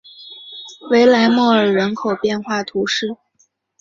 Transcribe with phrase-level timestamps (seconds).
[0.89, 3.15] 维莱莫尔人口变化图示